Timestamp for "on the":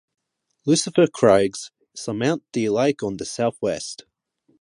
3.03-3.23